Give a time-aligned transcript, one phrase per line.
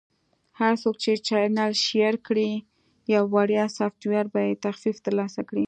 [0.59, 2.51] -هر څوک چې چینل Share کړي،
[3.13, 5.59] یو وړیا سافټویر یا تخفیف ترلاسه کړي.